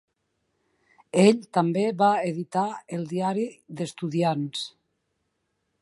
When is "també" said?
1.57-1.83